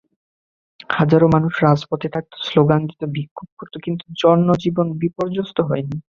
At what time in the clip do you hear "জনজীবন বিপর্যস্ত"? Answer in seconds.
4.21-5.57